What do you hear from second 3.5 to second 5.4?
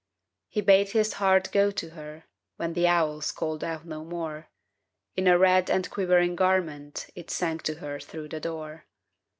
out no more; In a